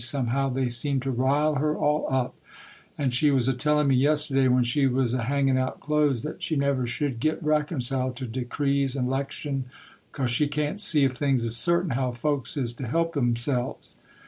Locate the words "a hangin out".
5.13-5.79